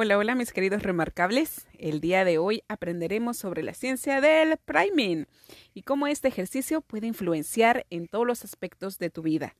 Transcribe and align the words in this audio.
Hola, 0.00 0.16
hola 0.16 0.36
mis 0.36 0.52
queridos 0.52 0.84
remarcables. 0.84 1.66
El 1.76 2.00
día 2.00 2.24
de 2.24 2.38
hoy 2.38 2.62
aprenderemos 2.68 3.36
sobre 3.36 3.64
la 3.64 3.74
ciencia 3.74 4.20
del 4.20 4.56
priming 4.56 5.26
y 5.74 5.82
cómo 5.82 6.06
este 6.06 6.28
ejercicio 6.28 6.82
puede 6.82 7.08
influenciar 7.08 7.84
en 7.90 8.06
todos 8.06 8.24
los 8.24 8.44
aspectos 8.44 9.00
de 9.00 9.10
tu 9.10 9.22
vida, 9.22 9.56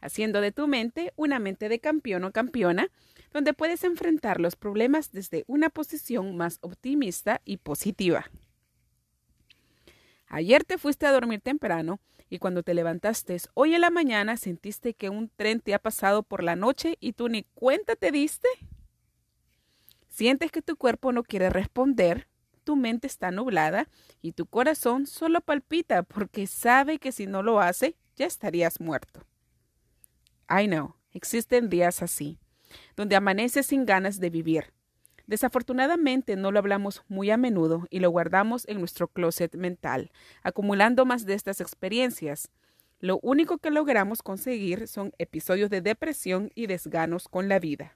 haciendo 0.00 0.40
de 0.40 0.52
tu 0.52 0.68
mente 0.68 1.12
una 1.16 1.40
mente 1.40 1.68
de 1.68 1.80
campeón 1.80 2.22
o 2.22 2.30
campeona, 2.30 2.86
donde 3.32 3.52
puedes 3.52 3.82
enfrentar 3.82 4.40
los 4.40 4.54
problemas 4.54 5.10
desde 5.10 5.42
una 5.48 5.70
posición 5.70 6.36
más 6.36 6.58
optimista 6.60 7.40
y 7.44 7.56
positiva. 7.56 8.30
Ayer 10.28 10.62
te 10.62 10.78
fuiste 10.78 11.06
a 11.06 11.12
dormir 11.12 11.40
temprano 11.40 11.98
y 12.28 12.38
cuando 12.38 12.62
te 12.62 12.74
levantaste 12.74 13.38
hoy 13.54 13.74
en 13.74 13.80
la 13.80 13.90
mañana 13.90 14.36
sentiste 14.36 14.94
que 14.94 15.08
un 15.08 15.32
tren 15.34 15.58
te 15.58 15.74
ha 15.74 15.80
pasado 15.80 16.22
por 16.22 16.44
la 16.44 16.54
noche 16.54 16.96
y 17.00 17.14
tú 17.14 17.28
ni 17.28 17.42
cuenta 17.54 17.96
te 17.96 18.12
diste. 18.12 18.46
Sientes 20.20 20.52
que 20.52 20.60
tu 20.60 20.76
cuerpo 20.76 21.12
no 21.12 21.22
quiere 21.22 21.48
responder, 21.48 22.28
tu 22.62 22.76
mente 22.76 23.06
está 23.06 23.30
nublada 23.30 23.88
y 24.20 24.32
tu 24.32 24.44
corazón 24.44 25.06
solo 25.06 25.40
palpita 25.40 26.02
porque 26.02 26.46
sabe 26.46 26.98
que 26.98 27.10
si 27.10 27.24
no 27.24 27.42
lo 27.42 27.58
hace, 27.58 27.96
ya 28.16 28.26
estarías 28.26 28.80
muerto. 28.80 29.24
I 30.50 30.66
know, 30.66 30.94
existen 31.12 31.70
días 31.70 32.02
así, 32.02 32.38
donde 32.96 33.16
amaneces 33.16 33.64
sin 33.64 33.86
ganas 33.86 34.20
de 34.20 34.28
vivir. 34.28 34.74
Desafortunadamente 35.26 36.36
no 36.36 36.52
lo 36.52 36.58
hablamos 36.58 37.02
muy 37.08 37.30
a 37.30 37.38
menudo 37.38 37.86
y 37.88 38.00
lo 38.00 38.10
guardamos 38.10 38.68
en 38.68 38.78
nuestro 38.78 39.08
closet 39.08 39.54
mental, 39.54 40.12
acumulando 40.42 41.06
más 41.06 41.24
de 41.24 41.32
estas 41.32 41.62
experiencias. 41.62 42.50
Lo 42.98 43.20
único 43.22 43.56
que 43.56 43.70
logramos 43.70 44.20
conseguir 44.20 44.86
son 44.86 45.14
episodios 45.16 45.70
de 45.70 45.80
depresión 45.80 46.50
y 46.54 46.66
desganos 46.66 47.26
con 47.26 47.48
la 47.48 47.58
vida. 47.58 47.94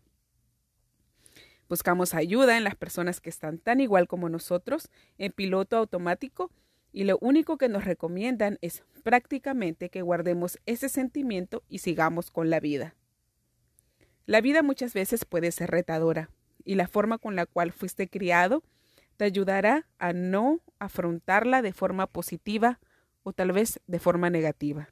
Buscamos 1.74 2.14
ayuda 2.14 2.56
en 2.56 2.62
las 2.62 2.76
personas 2.76 3.20
que 3.20 3.28
están 3.28 3.58
tan 3.58 3.80
igual 3.80 4.06
como 4.06 4.28
nosotros, 4.28 4.90
en 5.18 5.32
piloto 5.32 5.76
automático, 5.76 6.52
y 6.92 7.02
lo 7.02 7.18
único 7.20 7.58
que 7.58 7.68
nos 7.68 7.84
recomiendan 7.84 8.58
es 8.60 8.84
prácticamente 9.02 9.90
que 9.90 10.00
guardemos 10.00 10.60
ese 10.66 10.88
sentimiento 10.88 11.64
y 11.68 11.78
sigamos 11.78 12.30
con 12.30 12.48
la 12.48 12.60
vida. 12.60 12.94
La 14.24 14.40
vida 14.40 14.62
muchas 14.62 14.94
veces 14.94 15.24
puede 15.24 15.50
ser 15.50 15.72
retadora, 15.72 16.30
y 16.64 16.76
la 16.76 16.86
forma 16.86 17.18
con 17.18 17.34
la 17.34 17.44
cual 17.44 17.72
fuiste 17.72 18.06
criado 18.06 18.62
te 19.16 19.24
ayudará 19.24 19.88
a 19.98 20.12
no 20.12 20.60
afrontarla 20.78 21.60
de 21.60 21.72
forma 21.72 22.06
positiva 22.06 22.78
o 23.24 23.32
tal 23.32 23.50
vez 23.50 23.80
de 23.88 23.98
forma 23.98 24.30
negativa. 24.30 24.90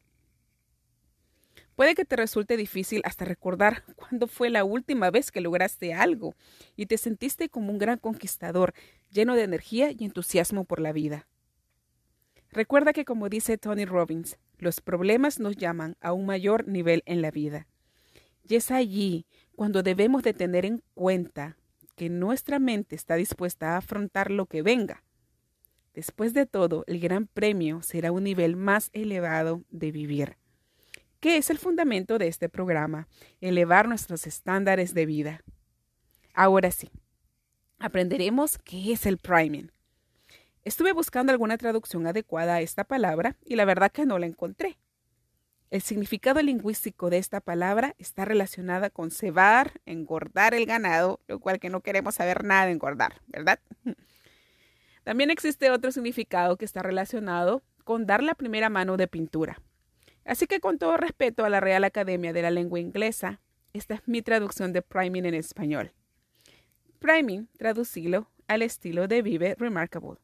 Puede 1.77 1.94
que 1.94 2.05
te 2.05 2.16
resulte 2.16 2.56
difícil 2.56 3.00
hasta 3.05 3.25
recordar 3.25 3.84
cuándo 3.97 4.27
fue 4.27 4.50
la 4.50 4.65
última 4.65 5.10
vez 5.10 5.31
que 5.31 5.41
lograste 5.41 5.94
algo 5.94 6.34
y 6.77 6.87
te 6.87 6.99
sentiste 6.99 7.49
como 7.49 7.72
un 7.72 7.78
gran 7.78 7.99
conquistador, 7.99 8.75
lleno 9.10 9.34
de 9.34 9.44
energía 9.44 9.91
y 9.91 10.05
entusiasmo 10.05 10.65
por 10.65 10.81
la 10.81 10.93
vida. 10.93 11.27
Recuerda 12.50 12.93
que 12.93 13.06
como 13.06 13.31
dice 13.31 13.56
Tony 13.56 13.87
Robbins, 13.87 14.37
los 14.59 14.81
problemas 14.81 15.41
nos 15.41 15.56
llaman 15.56 15.97
a 16.00 16.12
un 16.12 16.27
mayor 16.27 16.69
nivel 16.69 17.03
en 17.06 17.22
la 17.22 17.31
vida. 17.31 17.66
Y 18.47 18.56
es 18.56 18.71
allí 18.71 19.27
cuando 19.56 19.82
debemos 19.82 20.22
de 20.22 20.34
tener 20.34 20.66
en 20.66 20.82
cuenta 20.94 21.56
que 21.97 22.11
nuestra 22.11 22.59
mente 22.59 22.94
está 22.94 23.15
dispuesta 23.15 23.71
a 23.71 23.77
afrontar 23.78 24.31
lo 24.31 24.47
que 24.47 24.62
venga. 24.62 25.03
Después 25.94 26.34
de 26.34 26.47
todo, 26.47 26.84
el 26.87 27.00
gran 27.00 27.27
premio 27.27 27.82
será 27.82 28.12
un 28.12 28.25
nivel 28.25 28.56
más 28.56 28.91
elevado 28.93 29.62
de 29.71 29.93
vivir 29.93 30.37
que 31.22 31.37
es 31.37 31.50
el 31.50 31.59
fundamento 31.59 32.19
de 32.19 32.27
este 32.27 32.49
programa, 32.49 33.06
elevar 33.41 33.87
nuestros 33.87 34.27
estándares 34.27 34.93
de 34.93 35.06
vida. 35.06 35.44
Ahora 36.34 36.72
sí, 36.72 36.91
aprenderemos 37.78 38.59
qué 38.59 38.93
es 38.93 39.06
el 39.06 39.19
priming. 39.19 39.71
Estuve 40.65 40.91
buscando 40.91 41.31
alguna 41.31 41.59
traducción 41.59 42.09
adecuada 42.09 42.56
a 42.56 42.61
esta 42.61 42.82
palabra 42.82 43.37
y 43.44 43.55
la 43.55 43.65
verdad 43.65 43.93
que 43.93 44.05
no 44.05 44.19
la 44.19 44.27
encontré. 44.27 44.78
El 45.71 45.81
significado 45.82 46.43
lingüístico 46.43 47.09
de 47.09 47.19
esta 47.19 47.41
palabra 47.41 47.94
está 47.99 48.25
relacionada 48.25 48.91
con 48.91 49.12
cebar, 49.12 49.81
engordar 49.87 50.55
el 50.55 50.66
ganado, 50.66 51.21
lo 51.28 51.38
cual 51.38 51.61
que 51.61 51.71
no 51.71 51.82
queremos 51.82 52.16
saber 52.16 52.43
nada 52.43 52.66
de 52.66 52.72
engordar, 52.72 53.21
¿verdad? 53.28 53.61
También 55.05 55.31
existe 55.31 55.71
otro 55.71 55.93
significado 55.93 56.56
que 56.56 56.65
está 56.65 56.82
relacionado 56.82 57.62
con 57.84 58.06
dar 58.06 58.25
la 58.25 58.34
primera 58.34 58.71
mano 58.71 58.97
de 58.97 59.06
pintura. 59.06 59.62
Así 60.25 60.47
que 60.47 60.60
con 60.60 60.78
todo 60.78 60.97
respeto 60.97 61.44
a 61.44 61.50
la 61.50 61.60
Real 61.60 61.84
Academia 61.84 62.33
de 62.33 62.43
la 62.43 62.50
Lengua 62.50 62.78
Inglesa, 62.78 63.41
esta 63.72 63.94
es 63.94 64.03
mi 64.06 64.22
traducción 64.22 64.72
de 64.72 64.83
priming 64.83 65.25
en 65.27 65.34
español. 65.34 65.93
Priming, 66.99 67.49
traducilo 67.59 68.31
al 68.47 68.62
estilo 68.62 69.09
de 69.09 69.22
Vive 69.22 69.56
Remarkable. 69.59 70.21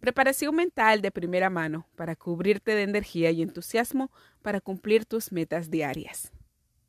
Preparación 0.00 0.54
mental 0.54 1.02
de 1.02 1.10
primera 1.10 1.50
mano 1.50 1.86
para 1.96 2.16
cubrirte 2.16 2.74
de 2.74 2.82
energía 2.82 3.30
y 3.30 3.42
entusiasmo 3.42 4.10
para 4.42 4.60
cumplir 4.60 5.04
tus 5.04 5.32
metas 5.32 5.70
diarias. 5.70 6.32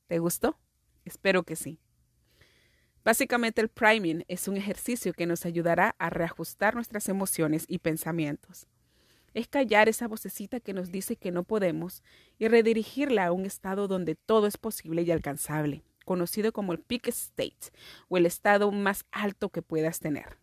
¿Te 0.07 0.19
gustó? 0.19 0.59
Espero 1.05 1.43
que 1.43 1.55
sí. 1.55 1.79
Básicamente 3.03 3.61
el 3.61 3.69
priming 3.69 4.23
es 4.27 4.47
un 4.47 4.57
ejercicio 4.57 5.13
que 5.13 5.25
nos 5.25 5.45
ayudará 5.45 5.95
a 5.99 6.09
reajustar 6.09 6.75
nuestras 6.75 7.09
emociones 7.09 7.65
y 7.67 7.79
pensamientos 7.79 8.67
es 9.33 9.47
callar 9.47 9.89
esa 9.89 10.07
vocecita 10.07 10.59
que 10.59 10.73
nos 10.73 10.91
dice 10.91 11.15
que 11.15 11.31
no 11.31 11.43
podemos 11.43 12.03
y 12.37 12.47
redirigirla 12.47 13.25
a 13.25 13.31
un 13.31 13.45
estado 13.45 13.87
donde 13.87 14.15
todo 14.15 14.47
es 14.47 14.57
posible 14.57 15.03
y 15.03 15.11
alcanzable, 15.11 15.83
conocido 16.05 16.51
como 16.51 16.73
el 16.73 16.79
peak 16.79 17.07
state 17.07 17.71
o 18.07 18.17
el 18.17 18.25
estado 18.25 18.71
más 18.71 19.05
alto 19.11 19.49
que 19.49 19.61
puedas 19.61 19.99
tener. 19.99 20.37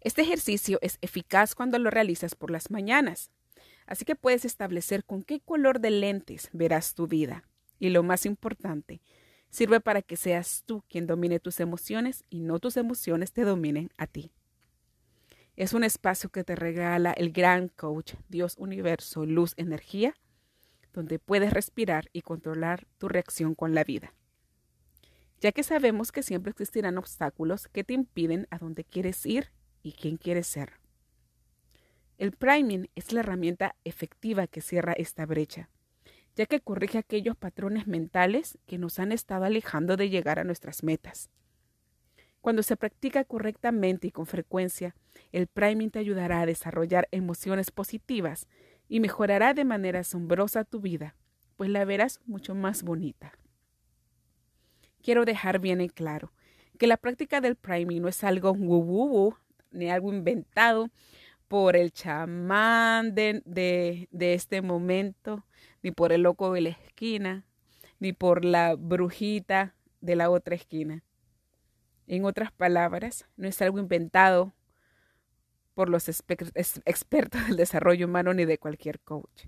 Este 0.00 0.22
ejercicio 0.22 0.78
es 0.80 0.98
eficaz 1.00 1.54
cuando 1.54 1.78
lo 1.78 1.90
realizas 1.90 2.34
por 2.34 2.50
las 2.50 2.70
mañanas, 2.70 3.30
así 3.86 4.04
que 4.04 4.14
puedes 4.14 4.44
establecer 4.44 5.04
con 5.04 5.24
qué 5.24 5.40
color 5.40 5.80
de 5.80 5.90
lentes 5.90 6.50
verás 6.52 6.94
tu 6.94 7.08
vida. 7.08 7.44
Y 7.80 7.90
lo 7.90 8.02
más 8.02 8.26
importante, 8.26 9.00
sirve 9.50 9.80
para 9.80 10.02
que 10.02 10.16
seas 10.16 10.62
tú 10.66 10.84
quien 10.88 11.06
domine 11.06 11.40
tus 11.40 11.60
emociones 11.60 12.24
y 12.28 12.40
no 12.40 12.58
tus 12.58 12.76
emociones 12.76 13.32
te 13.32 13.42
dominen 13.42 13.90
a 13.96 14.06
ti. 14.06 14.32
Es 15.58 15.72
un 15.72 15.82
espacio 15.82 16.30
que 16.30 16.44
te 16.44 16.54
regala 16.54 17.10
el 17.10 17.32
gran 17.32 17.66
coach, 17.66 18.14
Dios, 18.28 18.54
universo, 18.58 19.26
luz, 19.26 19.54
energía, 19.56 20.14
donde 20.92 21.18
puedes 21.18 21.52
respirar 21.52 22.08
y 22.12 22.22
controlar 22.22 22.86
tu 22.98 23.08
reacción 23.08 23.56
con 23.56 23.74
la 23.74 23.82
vida. 23.82 24.14
Ya 25.40 25.50
que 25.50 25.64
sabemos 25.64 26.12
que 26.12 26.22
siempre 26.22 26.52
existirán 26.52 26.96
obstáculos 26.96 27.66
que 27.66 27.82
te 27.82 27.94
impiden 27.94 28.46
a 28.50 28.58
dónde 28.58 28.84
quieres 28.84 29.26
ir 29.26 29.50
y 29.82 29.94
quién 29.94 30.16
quieres 30.16 30.46
ser. 30.46 30.74
El 32.18 32.30
priming 32.30 32.88
es 32.94 33.12
la 33.12 33.18
herramienta 33.18 33.74
efectiva 33.82 34.46
que 34.46 34.60
cierra 34.60 34.92
esta 34.92 35.26
brecha, 35.26 35.70
ya 36.36 36.46
que 36.46 36.60
corrige 36.60 36.98
aquellos 36.98 37.36
patrones 37.36 37.88
mentales 37.88 38.58
que 38.66 38.78
nos 38.78 39.00
han 39.00 39.10
estado 39.10 39.44
alejando 39.44 39.96
de 39.96 40.08
llegar 40.08 40.38
a 40.38 40.44
nuestras 40.44 40.84
metas. 40.84 41.30
Cuando 42.48 42.62
se 42.62 42.78
practica 42.78 43.24
correctamente 43.24 44.06
y 44.06 44.10
con 44.10 44.24
frecuencia, 44.24 44.94
el 45.32 45.48
priming 45.48 45.90
te 45.90 45.98
ayudará 45.98 46.40
a 46.40 46.46
desarrollar 46.46 47.06
emociones 47.10 47.70
positivas 47.70 48.48
y 48.88 49.00
mejorará 49.00 49.52
de 49.52 49.66
manera 49.66 50.00
asombrosa 50.00 50.64
tu 50.64 50.80
vida, 50.80 51.14
pues 51.58 51.68
la 51.68 51.84
verás 51.84 52.22
mucho 52.24 52.54
más 52.54 52.84
bonita. 52.84 53.34
Quiero 55.02 55.26
dejar 55.26 55.58
bien 55.58 55.82
en 55.82 55.90
claro 55.90 56.32
que 56.78 56.86
la 56.86 56.96
práctica 56.96 57.42
del 57.42 57.54
priming 57.54 58.00
no 58.00 58.08
es 58.08 58.24
algo 58.24 58.52
woo 58.52 59.36
ni 59.70 59.90
algo 59.90 60.10
inventado 60.10 60.88
por 61.48 61.76
el 61.76 61.92
chamán 61.92 63.14
de, 63.14 63.42
de 63.44 64.08
este 64.32 64.62
momento, 64.62 65.44
ni 65.82 65.90
por 65.90 66.12
el 66.12 66.22
loco 66.22 66.54
de 66.54 66.62
la 66.62 66.70
esquina, 66.70 67.44
ni 68.00 68.14
por 68.14 68.42
la 68.46 68.74
brujita 68.74 69.74
de 70.00 70.16
la 70.16 70.30
otra 70.30 70.54
esquina. 70.54 71.04
En 72.08 72.24
otras 72.24 72.50
palabras, 72.50 73.26
no 73.36 73.46
es 73.46 73.60
algo 73.60 73.78
inventado 73.78 74.54
por 75.74 75.90
los 75.90 76.08
expertos 76.08 77.46
del 77.46 77.56
desarrollo 77.56 78.06
humano 78.06 78.32
ni 78.32 78.46
de 78.46 78.58
cualquier 78.58 78.98
coach. 78.98 79.44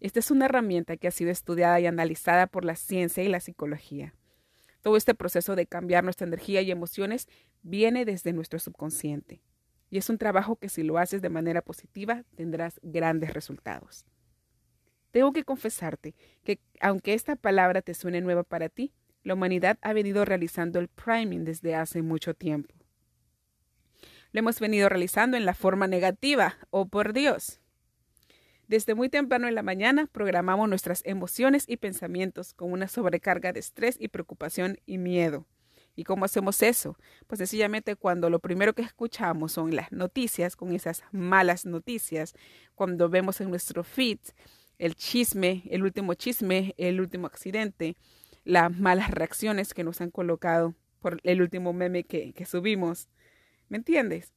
Esta 0.00 0.18
es 0.18 0.30
una 0.30 0.46
herramienta 0.46 0.96
que 0.96 1.08
ha 1.08 1.10
sido 1.10 1.30
estudiada 1.30 1.78
y 1.80 1.86
analizada 1.86 2.46
por 2.46 2.64
la 2.64 2.74
ciencia 2.74 3.22
y 3.22 3.28
la 3.28 3.38
psicología. 3.38 4.14
Todo 4.80 4.96
este 4.96 5.14
proceso 5.14 5.56
de 5.56 5.66
cambiar 5.66 6.04
nuestra 6.04 6.26
energía 6.26 6.62
y 6.62 6.70
emociones 6.70 7.28
viene 7.62 8.06
desde 8.06 8.32
nuestro 8.32 8.58
subconsciente. 8.58 9.42
Y 9.90 9.98
es 9.98 10.08
un 10.08 10.18
trabajo 10.18 10.56
que 10.56 10.70
si 10.70 10.82
lo 10.82 10.96
haces 10.98 11.20
de 11.20 11.28
manera 11.28 11.62
positiva 11.62 12.24
tendrás 12.34 12.80
grandes 12.82 13.34
resultados. 13.34 14.06
Tengo 15.10 15.32
que 15.32 15.44
confesarte 15.44 16.14
que 16.44 16.60
aunque 16.80 17.14
esta 17.14 17.36
palabra 17.36 17.82
te 17.82 17.94
suene 17.94 18.22
nueva 18.22 18.42
para 18.42 18.70
ti, 18.70 18.92
la 19.24 19.34
humanidad 19.34 19.78
ha 19.82 19.92
venido 19.92 20.24
realizando 20.24 20.78
el 20.78 20.88
priming 20.88 21.44
desde 21.44 21.74
hace 21.74 22.02
mucho 22.02 22.34
tiempo. 22.34 22.74
Lo 24.32 24.40
hemos 24.40 24.60
venido 24.60 24.88
realizando 24.88 25.36
en 25.36 25.44
la 25.44 25.54
forma 25.54 25.86
negativa, 25.86 26.56
oh 26.70 26.86
por 26.86 27.12
Dios. 27.12 27.60
Desde 28.68 28.94
muy 28.94 29.08
temprano 29.08 29.48
en 29.48 29.54
la 29.54 29.62
mañana 29.62 30.08
programamos 30.10 30.68
nuestras 30.68 31.02
emociones 31.04 31.64
y 31.66 31.76
pensamientos 31.76 32.54
con 32.54 32.72
una 32.72 32.88
sobrecarga 32.88 33.52
de 33.52 33.60
estrés 33.60 33.96
y 33.98 34.08
preocupación 34.08 34.78
y 34.86 34.98
miedo. 34.98 35.46
¿Y 35.96 36.04
cómo 36.04 36.24
hacemos 36.24 36.62
eso? 36.62 36.98
Pues 37.26 37.38
sencillamente 37.38 37.94
cuando 37.94 38.28
lo 38.30 38.40
primero 38.40 38.74
que 38.74 38.82
escuchamos 38.82 39.52
son 39.52 39.76
las 39.76 39.92
noticias, 39.92 40.56
con 40.56 40.72
esas 40.72 41.04
malas 41.12 41.66
noticias, 41.66 42.34
cuando 42.74 43.08
vemos 43.08 43.40
en 43.40 43.50
nuestro 43.50 43.84
feed 43.84 44.18
el 44.78 44.96
chisme, 44.96 45.62
el 45.70 45.82
último 45.82 46.14
chisme, 46.14 46.74
el 46.78 47.00
último 47.00 47.26
accidente, 47.26 47.96
las 48.44 48.78
malas 48.78 49.10
reacciones 49.10 49.74
que 49.74 49.84
nos 49.84 50.00
han 50.00 50.10
colocado 50.10 50.74
por 51.00 51.20
el 51.22 51.42
último 51.42 51.72
meme 51.72 52.04
que, 52.04 52.32
subimos. 52.46 53.08
¿Me 53.68 53.76
entiendes? 53.76 54.32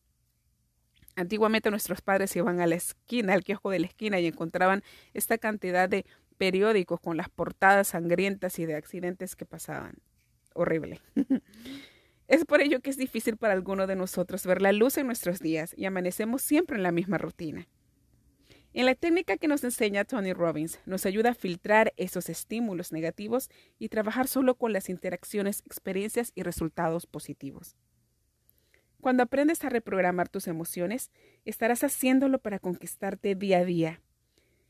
Antiguamente 1.15 1.71
nuestros 1.71 2.01
padres 2.01 2.35
iban 2.35 2.59
a 2.59 2.67
la 2.67 2.75
esquina, 2.75 3.33
al 3.33 3.43
kiosco 3.43 3.69
de 3.69 3.79
la 3.79 3.87
esquina 3.87 4.19
y 4.19 4.27
encontraban 4.27 4.83
esta 5.13 5.37
cantidad 5.37 5.89
de 5.89 6.05
periódicos 6.37 6.99
con 6.99 7.17
las 7.17 7.29
portadas 7.29 7.89
sangrientas 7.89 8.59
y 8.59 8.65
de 8.65 8.75
accidentes 8.75 9.35
que 9.35 9.45
pasaban 9.45 9.95
horrible. 10.53 11.01
es 12.27 12.45
por 12.45 12.61
ello 12.61 12.81
que 12.81 12.89
es 12.89 12.97
difícil 12.97 13.37
para 13.37 13.53
alguno 13.53 13.87
de 13.87 13.95
nosotros 13.95 14.45
ver 14.45 14.61
la 14.61 14.73
luz 14.73 14.97
en 14.97 15.07
nuestros 15.07 15.39
días 15.39 15.73
y 15.77 15.85
amanecemos 15.85 16.41
siempre 16.41 16.77
en 16.77 16.83
la 16.83 16.91
misma 16.91 17.17
rutina. 17.17 17.67
En 18.77 18.85
la 18.85 18.93
técnica 18.93 19.37
que 19.37 19.47
nos 19.47 19.63
enseña 19.63 20.05
Tony 20.05 20.33
Robbins, 20.33 20.79
nos 20.85 21.07
ayuda 21.07 21.31
a 21.31 21.33
filtrar 21.33 21.95
esos 21.97 22.29
estímulos 22.29 22.91
negativos 22.91 23.49
y 23.79 23.89
trabajar 23.89 24.27
solo 24.27 24.53
con 24.53 24.71
las 24.71 24.87
interacciones, 24.87 25.63
experiencias 25.65 26.31
y 26.35 26.43
resultados 26.43 27.07
positivos. 27.07 27.75
Cuando 29.01 29.23
aprendes 29.23 29.63
a 29.63 29.69
reprogramar 29.69 30.29
tus 30.29 30.45
emociones, 30.45 31.09
estarás 31.43 31.83
haciéndolo 31.83 32.37
para 32.37 32.59
conquistarte 32.59 33.33
día 33.33 33.57
a 33.57 33.65
día. 33.65 33.99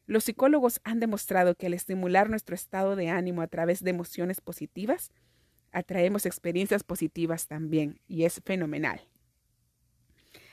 Los 0.06 0.24
psicólogos 0.24 0.80
han 0.86 1.02
demostrado 1.02 1.56
que 1.56 1.66
al 1.66 1.74
estimular 1.74 2.30
nuestro 2.30 2.56
estado 2.56 2.96
de 2.96 3.10
ánimo 3.10 3.42
a 3.42 3.48
través 3.48 3.84
de 3.84 3.90
emociones 3.90 4.40
positivas, 4.40 5.12
atraemos 5.74 6.26
experiencias 6.26 6.86
positivas 6.86 7.48
también 7.48 8.00
y 8.08 8.24
es 8.24 8.40
fenomenal. 8.46 9.02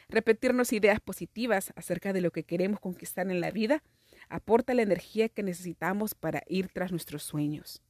Repetirnos 0.09 0.73
ideas 0.73 1.01
positivas 1.01 1.73
acerca 1.77 2.13
de 2.13 2.21
lo 2.21 2.31
que 2.31 2.45
queremos 2.45 2.81
conquistar 2.81 3.31
en 3.31 3.41
la 3.41 3.51
vida 3.51 3.83
aporta 4.29 4.75
la 4.75 4.83
energía 4.83 5.29
que 5.29 5.43
necesitamos 5.43 6.15
para 6.15 6.43
ir 6.47 6.69
tras 6.69 6.91
nuestros 6.91 7.23
sueños. 7.23 7.83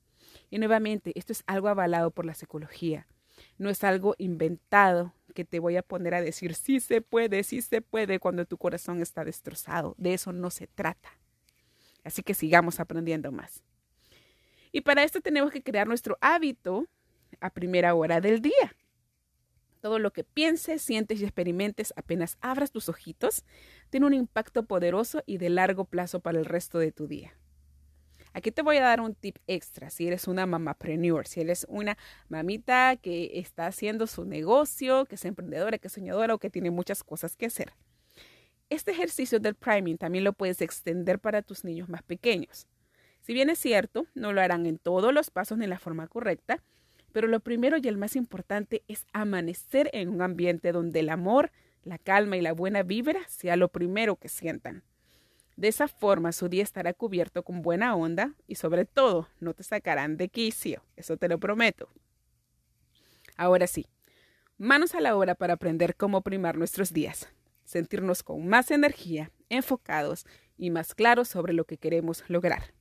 Y 0.51 0.59
nuevamente, 0.59 1.13
esto 1.17 1.33
es 1.33 1.43
algo 1.47 1.69
avalado 1.69 2.11
por 2.11 2.25
la 2.25 2.35
psicología. 2.35 3.07
No 3.59 3.71
es 3.71 3.83
algo 3.85 4.15
inventado 4.19 5.13
que 5.35 5.45
te 5.45 5.59
voy 5.59 5.77
a 5.77 5.83
poner 5.83 6.15
a 6.15 6.23
decir 6.23 6.55
sí 6.55 6.81
se 6.81 7.01
puede, 7.01 7.43
sí 7.43 7.61
se 7.61 7.81
puede 7.83 8.21
cuando 8.21 8.47
tu 8.47 8.57
corazón 8.57 9.03
está 9.03 9.25
destrozado. 9.25 9.95
De 9.99 10.15
eso 10.15 10.33
no 10.33 10.51
se 10.51 10.67
trata. 10.67 11.19
Así 12.05 12.23
que 12.23 12.35
sigamos 12.35 12.81
aprendiendo 12.81 13.33
más. 13.33 13.63
Y 14.71 14.83
para 14.83 15.03
esto 15.03 15.21
tenemos 15.21 15.53
que 15.53 15.63
crear 15.63 15.87
nuestro 15.87 16.19
hábito 16.21 16.87
a 17.41 17.51
primera 17.51 17.95
hora 17.95 18.21
del 18.21 18.41
día. 18.41 18.77
Todo 19.85 19.99
lo 19.99 20.15
que 20.15 20.25
pienses, 20.25 20.81
sientes 20.81 21.21
y 21.21 21.25
experimentes 21.25 21.93
apenas 21.95 22.39
abras 22.41 22.71
tus 22.71 22.89
ojitos 22.89 23.45
tiene 23.91 24.07
un 24.07 24.15
impacto 24.15 24.65
poderoso 24.65 25.23
y 25.27 25.37
de 25.37 25.51
largo 25.51 25.85
plazo 25.85 26.21
para 26.21 26.39
el 26.39 26.47
resto 26.47 26.79
de 26.79 26.91
tu 26.91 27.07
día. 27.07 27.37
Aquí 28.33 28.51
te 28.51 28.63
voy 28.63 28.79
a 28.79 28.83
dar 28.83 29.03
un 29.03 29.15
tip 29.15 29.37
extra 29.47 29.91
si 29.91 30.07
eres 30.07 30.27
una 30.27 30.47
mamapreneur, 30.47 31.27
si 31.27 31.43
eres 31.43 31.67
una 31.69 31.99
mamita 32.31 32.97
que 32.97 33.39
está 33.39 33.67
haciendo 33.67 34.07
su 34.07 34.25
negocio, 34.25 35.05
que 35.05 35.17
es 35.17 35.25
emprendedora, 35.27 35.77
que 35.77 35.89
es 35.89 35.93
soñadora 35.93 36.33
o 36.33 36.39
que 36.39 36.49
tiene 36.49 36.71
muchas 36.71 37.05
cosas 37.05 37.37
que 37.37 37.45
hacer. 37.45 37.75
Este 38.71 38.93
ejercicio 38.93 39.39
del 39.39 39.55
priming 39.55 39.99
también 39.99 40.25
lo 40.25 40.33
puedes 40.33 40.63
extender 40.63 41.19
para 41.19 41.43
tus 41.43 41.63
niños 41.63 41.91
más 41.91 42.03
pequeños. 42.03 42.69
Si 43.21 43.35
bien 43.35 43.51
es 43.51 43.59
cierto, 43.59 44.07
no 44.15 44.33
lo 44.33 44.41
harán 44.41 44.65
en 44.65 44.79
todos 44.79 45.13
los 45.13 45.31
pasos 45.31 45.59
ni 45.59 45.65
en 45.65 45.71
la 45.71 45.79
forma 45.79 46.09
correcta, 46.09 46.63
pero 47.15 47.29
lo 47.29 47.39
primero 47.39 47.77
y 47.81 47.87
el 47.87 47.97
más 47.97 48.17
importante 48.17 48.83
es 48.89 49.07
amanecer 49.13 49.89
en 49.93 50.09
un 50.09 50.21
ambiente 50.21 50.73
donde 50.73 50.99
el 50.99 51.11
amor, 51.11 51.53
la 51.85 51.97
calma 51.97 52.37
y 52.37 52.41
la 52.41 52.53
buena 52.53 52.83
vibra 52.83 53.21
sea 53.29 53.55
lo 53.55 53.69
primero 53.69 54.17
que 54.17 54.29
sientan. 54.29 54.83
De 55.55 55.69
esa 55.69 55.87
forma 55.87 56.33
su 56.33 56.49
día 56.49 56.65
estará 56.65 56.93
cubierto 56.93 57.45
con 57.45 57.63
buena 57.63 57.95
onda 57.95 58.35
y 58.49 58.57
sobre 58.57 58.85
todo 58.85 59.29
no 59.39 59.55
te 59.55 59.63
sacarán 59.63 60.17
de 60.17 60.29
quicio, 60.29 60.83
eso 60.97 61.17
te 61.17 61.29
lo 61.29 61.39
prometo. 61.39 61.89
Ahora 63.37 63.69
sí, 63.69 63.87
manos 64.59 64.97
a 64.97 65.01
la 65.01 65.17
obra 65.17 65.37
para 65.37 65.55
aprender 65.55 65.95
cómo 65.95 66.23
primar 66.23 66.59
nuestros 66.59 66.93
días, 66.93 67.29
sentirnos 67.63 68.25
con 68.25 68.49
más 68.49 68.73
energía, 68.73 69.31
enfocados 69.51 70.27
y 70.57 70.71
más 70.71 70.97
claros 70.97 71.29
sobre 71.29 71.53
lo 71.53 71.65
que 71.65 71.79
queremos 71.79 72.25
lograr. 72.27 72.75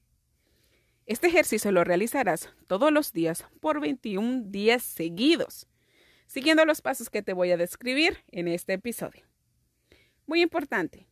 Este 1.06 1.28
ejercicio 1.28 1.70
lo 1.74 1.84
realizarás 1.84 2.50
todos 2.66 2.90
los 2.90 3.12
días 3.12 3.46
por 3.60 3.82
21 3.82 4.44
días 4.46 4.84
seguidos, 4.84 5.68
siguiendo 6.28 6.64
los 6.64 6.82
pasos 6.82 7.10
que 7.10 7.22
te 7.22 7.34
voy 7.34 7.52
a 7.52 7.58
describir 7.58 8.20
en 8.32 8.48
este 8.48 8.72
episodio. 8.72 9.26
Muy 10.28 10.42
importante, 10.42 11.06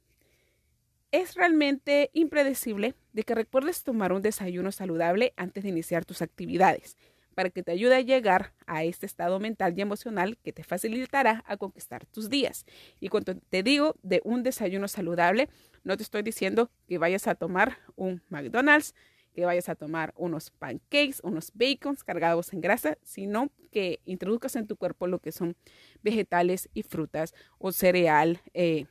es 1.12 1.36
realmente 1.36 2.10
impredecible 2.13 2.95
de 3.12 3.24
que 3.24 3.36
recuerdes 3.36 3.83
tomar 3.83 4.13
un 4.13 4.21
desayuno 4.21 4.71
saludable 4.71 5.33
antes 5.36 5.63
de 5.63 5.69
iniciar 5.69 6.05
tus 6.05 6.21
actividades, 6.21 6.95
para 7.36 7.50
que 7.50 7.62
te 7.62 7.74
ayude 7.74 7.95
a 7.95 8.01
llegar 8.01 8.53
a 8.67 8.86
este 8.86 9.05
estado 9.05 9.41
mental 9.41 9.74
y 9.75 9.81
emocional 9.81 10.38
que 10.38 10.53
te 10.53 10.63
facilitará 10.63 11.43
a 11.48 11.57
conquistar 11.57 12.05
tus 12.05 12.29
días. 12.29 12.65
Y 13.01 13.10
cuando 13.10 13.36
te 13.36 13.62
digo 13.62 13.95
de 14.03 14.21
un 14.24 14.43
desayuno 14.43 14.88
saludable, 14.88 15.50
no 15.83 15.98
te 15.98 16.03
estoy 16.03 16.21
diciendo 16.21 16.71
que 16.88 16.98
vayas 16.98 17.27
a 17.27 17.36
tomar 17.36 17.79
un 17.95 18.21
McDonald's, 18.29 18.95
que 19.33 19.45
vayas 19.45 19.69
a 19.69 19.75
tomar 19.75 20.13
unos 20.17 20.51
pancakes, 20.51 21.21
unos 21.23 21.51
bacons 21.53 22.03
cargados 22.03 22.53
en 22.53 22.61
grasa, 22.61 22.97
sino 23.03 23.50
que 23.71 24.00
introduzcas 24.05 24.55
en 24.55 24.67
tu 24.67 24.75
cuerpo 24.75 25.07
lo 25.07 25.19
que 25.19 25.31
son 25.31 25.55
vegetales 26.03 26.69
y 26.73 26.83
frutas 26.83 27.33
o 27.57 27.71
cereal 27.71 28.41
eh, 28.53 28.85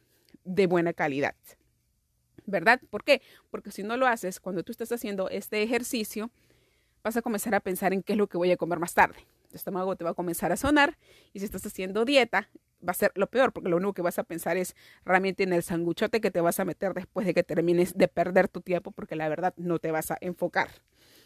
de 0.45 0.67
buena 0.67 0.93
calidad. 0.93 1.35
¿Verdad? 2.47 2.81
¿Por 2.91 3.05
qué? 3.05 3.23
Porque 3.51 3.71
si 3.71 3.83
no 3.83 3.97
lo 3.97 4.07
haces, 4.07 4.41
cuando 4.41 4.63
tú 4.63 4.73
estás 4.73 4.91
haciendo 4.93 5.29
este 5.29 5.63
ejercicio, 5.63 6.31
vas 7.03 7.17
a 7.17 7.23
comenzar 7.23 7.55
a 7.55 7.61
pensar 7.61 7.93
en 7.93 8.03
qué 8.03 8.13
es 8.15 8.19
lo 8.19 8.27
que 8.27 8.39
voy 8.39 8.51
a 8.51 8.57
comer 8.57 8.79
más 8.79 8.95
tarde. 8.95 9.27
Tu 9.51 9.57
estómago 9.57 9.97
te 9.97 10.05
va 10.05 10.11
a 10.11 10.15
comenzar 10.15 10.53
a 10.53 10.57
sonar 10.57 10.97
y 11.33 11.41
si 11.41 11.45
estás 11.45 11.65
haciendo 11.67 12.05
dieta, 12.05 12.49
va 12.87 12.93
a 12.93 12.95
ser 12.95 13.13
lo 13.15 13.29
peor, 13.29 13.53
porque 13.53 13.69
lo 13.69 13.77
único 13.77 13.95
que 13.95 14.03
vas 14.03 14.19
a 14.19 14.25
pensar 14.25 14.57
es 14.57 14.75
realmente 15.05 15.43
en 15.43 15.53
el 15.53 15.63
sanguchote 15.63 16.21
que 16.21 16.31
te 16.31 16.41
vas 16.41 16.61
a 16.61 16.65
meter 16.65 16.95
después 16.95 17.27
de 17.27 17.35
que 17.35 17.43
termines 17.43 17.97
de 17.97 18.09
perder 18.09 18.49
tu 18.49 18.61
tiempo, 18.61 18.91
porque 18.91 19.17
la 19.17 19.29
verdad 19.29 19.55
no 19.57 19.79
te 19.79 19.91
vas 19.91 20.11
a 20.11 20.19
enfocar. 20.21 20.69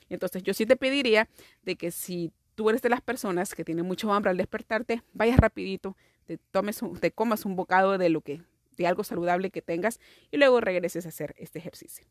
Entonces 0.08 0.42
yo 0.42 0.54
sí 0.54 0.66
te 0.66 0.76
pediría 0.76 1.28
de 1.62 1.76
que 1.76 1.90
si 1.90 2.32
tú 2.54 2.70
eres 2.70 2.82
de 2.82 2.88
las 2.88 3.00
personas 3.00 3.54
que 3.54 3.64
tienen 3.64 3.86
mucho 3.86 4.12
hambre 4.12 4.30
al 4.30 4.36
despertarte, 4.36 5.02
vayas 5.12 5.38
rapidito, 5.38 5.96
te 6.26 6.38
tomes, 6.38 6.80
te 7.00 7.10
comas 7.10 7.44
un 7.44 7.56
bocado 7.56 7.98
de 7.98 8.08
lo 8.08 8.20
que, 8.20 8.42
de 8.76 8.86
algo 8.86 9.04
saludable 9.04 9.50
que 9.50 9.62
tengas 9.62 10.00
y 10.30 10.36
luego 10.36 10.60
regreses 10.60 11.06
a 11.06 11.08
hacer 11.08 11.34
este 11.38 11.58
ejercicio. 11.58 12.06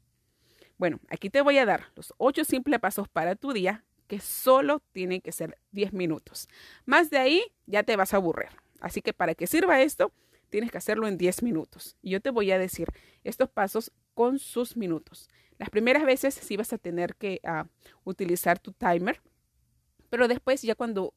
Bueno, 0.77 0.99
aquí 1.09 1.29
te 1.29 1.41
voy 1.41 1.57
a 1.57 1.65
dar 1.65 1.85
los 1.95 2.13
ocho 2.17 2.43
simples 2.43 2.79
pasos 2.79 3.07
para 3.07 3.35
tu 3.35 3.53
día 3.53 3.83
que 4.07 4.19
solo 4.19 4.81
tienen 4.91 5.21
que 5.21 5.31
ser 5.31 5.57
10 5.71 5.93
minutos. 5.93 6.49
Más 6.85 7.09
de 7.09 7.17
ahí 7.17 7.43
ya 7.65 7.83
te 7.83 7.95
vas 7.95 8.13
a 8.13 8.17
aburrir. 8.17 8.49
Así 8.83 9.01
que 9.01 9.13
para 9.13 9.33
que 9.33 9.47
sirva 9.47 9.81
esto, 9.81 10.11
tienes 10.49 10.69
que 10.69 10.77
hacerlo 10.77 11.07
en 11.07 11.17
10 11.17 11.41
minutos. 11.41 11.95
Y 12.01 12.11
yo 12.11 12.19
te 12.19 12.31
voy 12.31 12.51
a 12.51 12.59
decir 12.59 12.89
estos 13.23 13.49
pasos 13.49 13.93
con 14.13 14.39
sus 14.39 14.75
minutos. 14.75 15.29
Las 15.57 15.69
primeras 15.69 16.03
veces 16.03 16.33
sí 16.33 16.57
vas 16.57 16.73
a 16.73 16.77
tener 16.77 17.15
que 17.15 17.39
uh, 17.45 17.65
utilizar 18.03 18.59
tu 18.59 18.73
timer, 18.73 19.21
pero 20.09 20.27
después 20.27 20.61
ya 20.61 20.75
cuando 20.75 21.13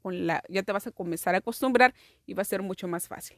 ya 0.49 0.63
te 0.63 0.73
vas 0.73 0.87
a 0.87 0.93
comenzar 0.93 1.35
a 1.35 1.39
acostumbrar 1.39 1.93
y 2.25 2.35
va 2.35 2.43
a 2.43 2.45
ser 2.45 2.63
mucho 2.63 2.87
más 2.87 3.09
fácil. 3.09 3.37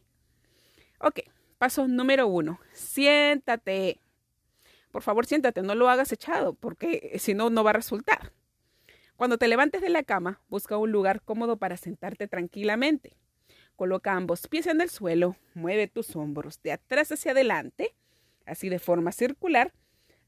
Ok, 1.00 1.20
paso 1.56 1.88
número 1.88 2.26
uno, 2.26 2.60
siéntate. 2.74 3.98
Por 4.92 5.00
favor, 5.00 5.24
siéntate, 5.24 5.62
no 5.62 5.74
lo 5.74 5.88
hagas 5.88 6.12
echado, 6.12 6.52
porque 6.52 7.16
si 7.18 7.32
no, 7.32 7.48
no 7.48 7.64
va 7.64 7.70
a 7.70 7.74
resultar. 7.74 8.34
Cuando 9.16 9.38
te 9.38 9.48
levantes 9.48 9.80
de 9.80 9.88
la 9.88 10.02
cama, 10.02 10.42
busca 10.48 10.76
un 10.76 10.92
lugar 10.92 11.22
cómodo 11.22 11.56
para 11.56 11.78
sentarte 11.78 12.28
tranquilamente. 12.28 13.16
Coloca 13.78 14.14
ambos 14.14 14.48
pies 14.48 14.66
en 14.66 14.80
el 14.80 14.90
suelo, 14.90 15.36
mueve 15.54 15.86
tus 15.86 16.16
hombros 16.16 16.60
de 16.64 16.72
atrás 16.72 17.12
hacia 17.12 17.30
adelante, 17.30 17.94
así 18.44 18.68
de 18.68 18.80
forma 18.80 19.12
circular. 19.12 19.72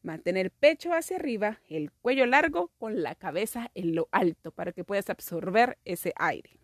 Mantén 0.03 0.37
el 0.37 0.51
pecho 0.51 0.95
hacia 0.95 1.17
arriba, 1.17 1.59
el 1.69 1.91
cuello 1.91 2.27
largo 2.27 2.71
con 2.79 3.03
la 3.03 3.17
cabeza 3.17 3.73
en 3.75 3.97
lo 3.97 4.09
alto 4.13 4.53
para 4.53 4.71
que 4.71 4.85
puedas 4.85 5.11
absorber 5.11 5.79
ese 5.85 6.13
aire. 6.15 6.61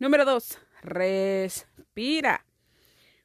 Número 0.00 0.24
2. 0.24 0.58
Respira. 0.82 2.44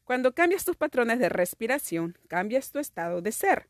Cuando 0.03 0.35
cambias 0.35 0.65
tus 0.65 0.75
patrones 0.75 1.17
de 1.17 1.29
respiración, 1.29 2.15
cambias 2.27 2.69
tu 2.69 2.77
estado 2.77 3.23
de 3.23 3.31
ser. 3.31 3.67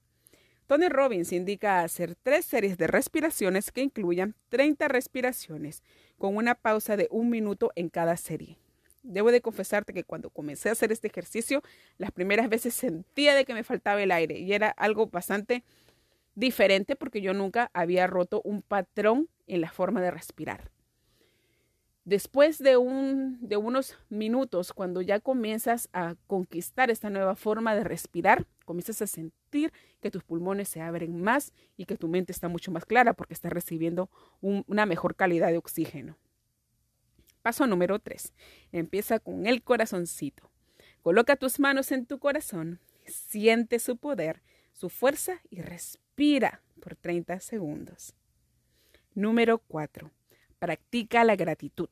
Tony 0.74 0.90
Robbins 0.90 1.32
indica 1.34 1.82
hacer 1.82 2.16
tres 2.16 2.46
series 2.46 2.80
de 2.80 2.88
respiraciones 2.88 3.72
que 3.72 3.84
incluyan 3.84 4.34
30 4.50 4.88
respiraciones, 4.88 5.84
con 6.18 6.36
una 6.36 6.56
pausa 6.56 6.98
de 6.98 7.08
un 7.12 7.30
minuto 7.30 7.72
en 7.76 7.90
cada 7.90 8.18
serie. 8.18 8.58
Debo 9.04 9.32
de 9.32 9.42
confesarte 9.42 9.94
que 9.94 10.04
cuando 10.04 10.32
comencé 10.32 10.70
a 10.70 10.72
hacer 10.72 10.92
este 10.92 11.10
ejercicio, 11.10 11.62
las 12.00 12.10
primeras 12.10 12.50
veces 12.50 12.74
sentía 12.74 13.36
de 13.36 13.46
que 13.46 13.54
me 13.54 13.64
faltaba 13.64 14.02
el 14.02 14.10
aire 14.10 14.40
y 14.40 14.52
era 14.52 14.70
algo 14.70 15.06
bastante 15.06 15.64
diferente 16.34 16.96
porque 16.96 17.22
yo 17.22 17.36
nunca 17.36 17.70
había 17.76 18.08
roto 18.08 18.42
un 18.44 18.64
patrón 18.64 19.30
en 19.46 19.62
la 19.62 19.72
forma 19.72 20.02
de 20.02 20.10
respirar. 20.10 20.72
Después 22.06 22.58
de, 22.58 22.76
un, 22.76 23.38
de 23.40 23.56
unos 23.56 23.98
minutos, 24.10 24.74
cuando 24.74 25.02
ya 25.02 25.22
comienzas 25.22 25.88
a 25.94 26.16
conquistar 26.28 26.92
esta 26.92 27.10
nueva 27.10 27.38
forma 27.38 27.74
de 27.76 27.86
respirar, 27.86 28.46
comienzas 28.66 29.02
a 29.02 29.08
sentir 29.08 29.72
que 30.02 30.12
tus 30.12 30.22
pulmones 30.22 30.68
se 30.68 30.82
abren 30.82 31.22
más 31.22 31.54
y 31.78 31.86
que 31.86 31.96
tu 31.96 32.10
mente 32.10 32.34
está 32.34 32.50
mucho 32.50 32.72
más 32.72 32.86
clara 32.86 33.14
porque 33.14 33.34
estás 33.34 33.54
recibiendo 33.54 34.10
una 34.42 34.86
mejor 34.86 35.16
calidad 35.16 35.48
de 35.48 35.58
oxígeno. 35.58 36.18
Paso 37.42 37.68
número 37.68 38.00
3. 38.00 38.34
Empieza 38.74 39.20
con 39.20 39.46
el 39.48 39.64
corazoncito. 39.64 40.52
Coloca 41.04 41.38
tus 41.38 41.58
manos 41.60 41.94
en 41.94 42.06
tu 42.06 42.20
corazón, 42.20 42.82
siente 43.06 43.80
su 43.80 43.96
poder, 43.96 44.42
su 44.74 44.90
fuerza 44.90 45.40
y 45.50 45.62
respira 45.62 46.64
por 46.82 46.98
30 46.98 47.40
segundos. 47.40 48.14
Número 49.14 49.60
4 49.60 50.12
Practica 50.64 51.26
la 51.26 51.36
gratitud. 51.36 51.90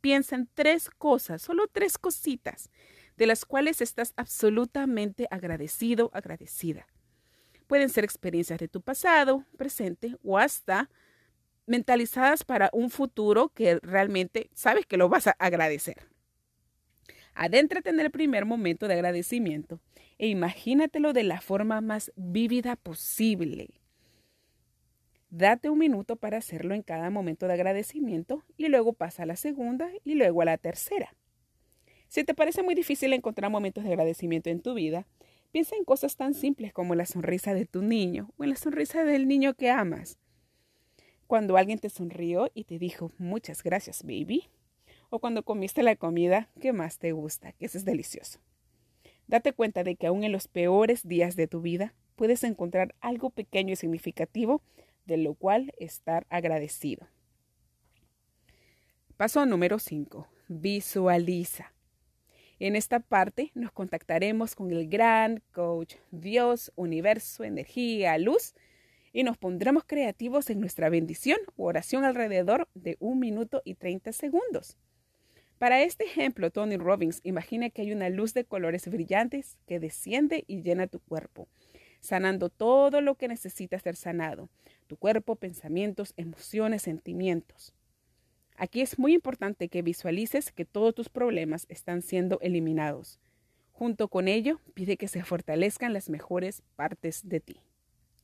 Piensa 0.00 0.36
en 0.36 0.48
tres 0.54 0.88
cosas, 0.88 1.42
solo 1.42 1.66
tres 1.66 1.98
cositas, 1.98 2.70
de 3.16 3.26
las 3.26 3.44
cuales 3.44 3.80
estás 3.80 4.12
absolutamente 4.14 5.26
agradecido, 5.32 6.08
agradecida. 6.14 6.86
Pueden 7.66 7.88
ser 7.88 8.04
experiencias 8.04 8.60
de 8.60 8.68
tu 8.68 8.82
pasado, 8.82 9.44
presente 9.56 10.16
o 10.22 10.38
hasta 10.38 10.90
mentalizadas 11.66 12.44
para 12.44 12.70
un 12.72 12.88
futuro 12.88 13.48
que 13.48 13.80
realmente 13.82 14.48
sabes 14.54 14.86
que 14.86 14.96
lo 14.96 15.08
vas 15.08 15.26
a 15.26 15.34
agradecer. 15.40 16.06
Adéntrate 17.34 17.90
en 17.90 17.98
el 17.98 18.12
primer 18.12 18.44
momento 18.44 18.86
de 18.86 18.94
agradecimiento 18.94 19.80
e 20.18 20.28
imagínatelo 20.28 21.12
de 21.12 21.24
la 21.24 21.40
forma 21.40 21.80
más 21.80 22.12
vívida 22.14 22.76
posible. 22.76 23.81
Date 25.34 25.70
un 25.70 25.78
minuto 25.78 26.16
para 26.16 26.36
hacerlo 26.36 26.74
en 26.74 26.82
cada 26.82 27.08
momento 27.08 27.46
de 27.46 27.54
agradecimiento 27.54 28.44
y 28.58 28.68
luego 28.68 28.92
pasa 28.92 29.22
a 29.22 29.26
la 29.26 29.36
segunda 29.36 29.90
y 30.04 30.14
luego 30.14 30.42
a 30.42 30.44
la 30.44 30.58
tercera. 30.58 31.14
Si 32.08 32.22
te 32.22 32.34
parece 32.34 32.62
muy 32.62 32.74
difícil 32.74 33.14
encontrar 33.14 33.50
momentos 33.50 33.82
de 33.82 33.88
agradecimiento 33.88 34.50
en 34.50 34.60
tu 34.60 34.74
vida, 34.74 35.06
piensa 35.50 35.74
en 35.74 35.86
cosas 35.86 36.16
tan 36.16 36.34
simples 36.34 36.74
como 36.74 36.94
la 36.94 37.06
sonrisa 37.06 37.54
de 37.54 37.64
tu 37.64 37.80
niño 37.80 38.28
o 38.36 38.44
en 38.44 38.50
la 38.50 38.56
sonrisa 38.56 39.04
del 39.04 39.26
niño 39.26 39.54
que 39.54 39.70
amas. 39.70 40.18
Cuando 41.26 41.56
alguien 41.56 41.78
te 41.78 41.88
sonrió 41.88 42.50
y 42.52 42.64
te 42.64 42.78
dijo 42.78 43.10
muchas 43.16 43.62
gracias, 43.62 44.02
baby. 44.02 44.50
O 45.08 45.18
cuando 45.18 45.44
comiste 45.44 45.82
la 45.82 45.96
comida 45.96 46.50
que 46.60 46.74
más 46.74 46.98
te 46.98 47.12
gusta, 47.12 47.52
que 47.52 47.64
eso 47.64 47.78
es 47.78 47.86
delicioso. 47.86 48.38
Date 49.28 49.54
cuenta 49.54 49.82
de 49.82 49.96
que 49.96 50.08
aún 50.08 50.24
en 50.24 50.32
los 50.32 50.46
peores 50.46 51.08
días 51.08 51.36
de 51.36 51.48
tu 51.48 51.62
vida 51.62 51.94
puedes 52.16 52.44
encontrar 52.44 52.94
algo 53.00 53.30
pequeño 53.30 53.72
y 53.72 53.76
significativo 53.76 54.60
de 55.04 55.16
lo 55.16 55.34
cual 55.34 55.72
estar 55.78 56.26
agradecido. 56.30 57.08
Paso 59.16 59.46
número 59.46 59.78
5. 59.78 60.26
Visualiza. 60.48 61.72
En 62.58 62.76
esta 62.76 63.00
parte 63.00 63.50
nos 63.54 63.72
contactaremos 63.72 64.54
con 64.54 64.70
el 64.70 64.88
gran 64.88 65.42
coach, 65.52 65.96
Dios, 66.10 66.72
universo, 66.76 67.44
energía, 67.44 68.16
luz, 68.18 68.54
y 69.12 69.24
nos 69.24 69.36
pondremos 69.36 69.84
creativos 69.84 70.48
en 70.48 70.60
nuestra 70.60 70.88
bendición 70.88 71.38
o 71.56 71.64
oración 71.64 72.04
alrededor 72.04 72.68
de 72.74 72.96
un 72.98 73.18
minuto 73.18 73.62
y 73.64 73.74
30 73.74 74.12
segundos. 74.12 74.76
Para 75.58 75.82
este 75.82 76.04
ejemplo, 76.04 76.50
Tony 76.50 76.76
Robbins 76.76 77.20
imagina 77.22 77.70
que 77.70 77.82
hay 77.82 77.92
una 77.92 78.08
luz 78.08 78.34
de 78.34 78.44
colores 78.44 78.88
brillantes 78.88 79.58
que 79.66 79.78
desciende 79.78 80.44
y 80.46 80.62
llena 80.62 80.88
tu 80.88 80.98
cuerpo, 80.98 81.48
sanando 82.02 82.50
todo 82.50 83.00
lo 83.00 83.14
que 83.14 83.28
necesita 83.28 83.78
ser 83.78 83.96
sanado, 83.96 84.50
tu 84.88 84.96
cuerpo, 84.96 85.36
pensamientos, 85.36 86.12
emociones, 86.16 86.82
sentimientos. 86.82 87.72
Aquí 88.56 88.82
es 88.82 88.98
muy 88.98 89.14
importante 89.14 89.68
que 89.68 89.82
visualices 89.82 90.52
que 90.52 90.64
todos 90.64 90.94
tus 90.94 91.08
problemas 91.08 91.64
están 91.68 92.02
siendo 92.02 92.38
eliminados. 92.40 93.18
Junto 93.70 94.08
con 94.08 94.28
ello, 94.28 94.60
pide 94.74 94.96
que 94.96 95.08
se 95.08 95.24
fortalezcan 95.24 95.92
las 95.92 96.10
mejores 96.10 96.62
partes 96.76 97.26
de 97.26 97.40
ti, 97.40 97.60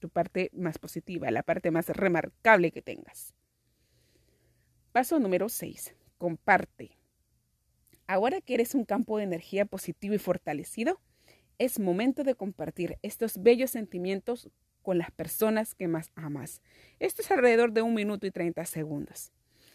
tu 0.01 0.11
parte 0.11 0.51
más 0.53 0.79
positiva, 0.79 1.31
la 1.31 1.43
parte 1.43 1.71
más 1.71 1.89
remarcable 1.89 2.73
que 2.73 2.83
tengas. 2.83 3.35
Paso 4.93 5.19
número 5.19 5.49
6. 5.49 5.95
Comparte. 6.19 6.99
Ahora 8.07 8.41
que 8.41 8.55
eres 8.55 8.75
un 8.75 8.85
campo 8.85 9.19
de 9.19 9.25
energía 9.25 9.65
positivo 9.65 10.15
y 10.15 10.19
fortalecido, 10.19 11.01
es 11.59 11.79
momento 11.79 12.25
de 12.25 12.35
compartir 12.35 12.99
estos 13.03 13.43
bellos 13.43 13.73
sentimientos 13.73 14.49
con 14.83 14.99
las 14.99 15.11
personas 15.11 15.75
que 15.75 15.89
más 15.89 16.11
amas. 16.15 16.63
Esto 16.99 17.23
es 17.23 17.31
alrededor 17.31 17.73
de 17.73 17.83
un 17.83 17.95
minuto 17.95 18.27
y 18.27 18.31
30 18.31 18.65
segundos. 18.65 19.33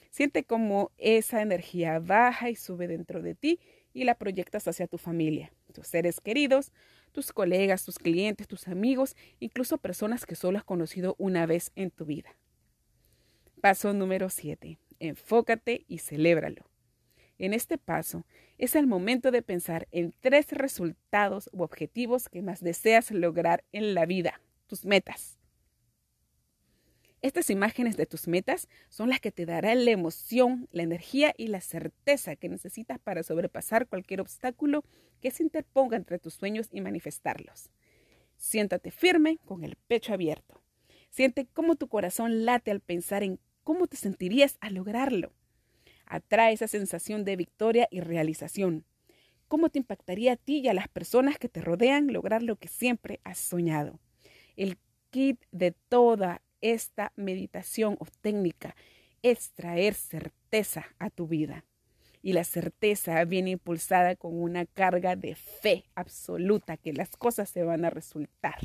Siente 0.09 0.43
cómo 0.43 0.91
esa 0.97 1.41
energía 1.41 1.99
baja 1.99 2.49
y 2.49 2.55
sube 2.55 2.87
dentro 2.87 3.21
de 3.21 3.35
ti 3.35 3.59
y 3.93 4.05
la 4.05 4.15
proyectas 4.15 4.67
hacia 4.67 4.87
tu 4.87 4.97
familia, 4.97 5.51
tus 5.73 5.87
seres 5.87 6.19
queridos, 6.21 6.71
tus 7.11 7.31
colegas, 7.31 7.83
tus 7.83 7.99
clientes, 7.99 8.47
tus 8.47 8.67
amigos, 8.67 9.15
incluso 9.39 9.77
personas 9.77 10.25
que 10.25 10.35
solo 10.35 10.57
has 10.57 10.63
conocido 10.63 11.15
una 11.17 11.45
vez 11.45 11.71
en 11.75 11.91
tu 11.91 12.05
vida. 12.05 12.35
Paso 13.61 13.93
número 13.93 14.29
7. 14.29 14.77
Enfócate 14.99 15.85
y 15.87 15.99
celébralo. 15.99 16.72
En 17.37 17.53
este 17.53 17.77
paso 17.77 18.25
es 18.57 18.75
el 18.75 18.87
momento 18.87 19.31
de 19.31 19.41
pensar 19.41 19.87
en 19.91 20.13
tres 20.19 20.51
resultados 20.51 21.49
u 21.51 21.63
objetivos 21.63 22.29
que 22.29 22.41
más 22.41 22.61
deseas 22.61 23.11
lograr 23.11 23.63
en 23.71 23.93
la 23.93 24.05
vida 24.05 24.39
tus 24.67 24.85
metas. 24.85 25.37
Estas 27.21 27.49
imágenes 27.49 27.95
de 27.95 28.05
tus 28.05 28.27
metas 28.27 28.67
son 28.89 29.09
las 29.09 29.21
que 29.21 29.31
te 29.31 29.45
darán 29.45 29.85
la 29.85 29.91
emoción, 29.91 30.67
la 30.71 30.83
energía 30.83 31.33
y 31.37 31.47
la 31.47 31.61
certeza 31.61 32.35
que 32.35 32.49
necesitas 32.49 32.99
para 32.99 33.23
sobrepasar 33.23 33.87
cualquier 33.87 34.19
obstáculo 34.19 34.83
que 35.21 35.31
se 35.31 35.41
interponga 35.41 35.95
entre 35.95 36.19
tus 36.19 36.33
sueños 36.33 36.67
y 36.69 36.81
manifestarlos. 36.81 37.69
Siéntate 38.35 38.91
firme 38.91 39.39
con 39.45 39.63
el 39.63 39.77
pecho 39.87 40.13
abierto. 40.13 40.61
Siente 41.09 41.47
cómo 41.53 41.75
tu 41.75 41.87
corazón 41.87 42.43
late 42.43 42.71
al 42.71 42.81
pensar 42.81 43.23
en 43.23 43.39
cómo 43.63 43.87
te 43.87 43.95
sentirías 43.95 44.57
al 44.59 44.73
lograrlo. 44.73 45.31
Atrae 46.05 46.53
esa 46.53 46.67
sensación 46.67 47.23
de 47.23 47.35
victoria 47.35 47.87
y 47.91 48.01
realización. 48.01 48.85
¿Cómo 49.47 49.69
te 49.69 49.79
impactaría 49.79 50.33
a 50.33 50.35
ti 50.35 50.59
y 50.59 50.67
a 50.67 50.73
las 50.73 50.87
personas 50.87 51.37
que 51.37 51.49
te 51.49 51.61
rodean 51.61 52.11
lograr 52.11 52.41
lo 52.41 52.55
que 52.55 52.67
siempre 52.67 53.19
has 53.23 53.37
soñado? 53.37 53.99
El 54.55 54.77
kit 55.09 55.39
de 55.51 55.71
toda 55.71 56.41
esta 56.61 57.11
meditación 57.15 57.97
o 57.99 58.05
técnica 58.21 58.75
es 59.21 59.51
traer 59.51 59.93
certeza 59.93 60.85
a 60.99 61.09
tu 61.09 61.27
vida. 61.27 61.65
Y 62.21 62.33
la 62.33 62.45
certeza 62.45 63.23
viene 63.25 63.51
impulsada 63.51 64.15
con 64.15 64.41
una 64.41 64.65
carga 64.65 65.15
de 65.15 65.35
fe 65.35 65.85
absoluta 65.93 66.77
que 66.77 66.93
las 66.93 67.09
cosas 67.17 67.49
se 67.49 67.63
van 67.63 67.83
a 67.85 67.89
resultar. 67.89 68.57